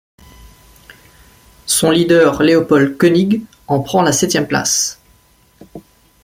Son 1.67 1.91
leader 1.91 2.41
Leopold 2.41 2.97
König 2.97 3.43
en 3.67 3.81
prend 3.81 4.01
la 4.01 4.11
septième 4.11 4.47
place. 4.47 4.99